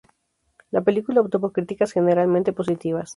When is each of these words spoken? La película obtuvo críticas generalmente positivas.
La 0.71 0.81
película 0.81 1.21
obtuvo 1.21 1.51
críticas 1.53 1.91
generalmente 1.91 2.53
positivas. 2.53 3.09